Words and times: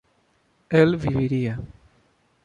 él 0.79 0.95
viviría 0.97 1.59